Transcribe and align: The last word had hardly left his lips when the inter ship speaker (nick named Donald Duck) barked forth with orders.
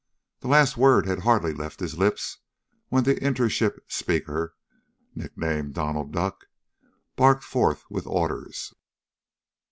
The 0.39 0.47
last 0.47 0.77
word 0.77 1.05
had 1.05 1.19
hardly 1.19 1.53
left 1.53 1.79
his 1.79 1.95
lips 1.95 2.39
when 2.89 3.03
the 3.03 3.23
inter 3.23 3.49
ship 3.49 3.83
speaker 3.87 4.55
(nick 5.13 5.37
named 5.37 5.75
Donald 5.75 6.11
Duck) 6.11 6.47
barked 7.15 7.43
forth 7.43 7.83
with 7.87 8.07
orders. 8.07 8.73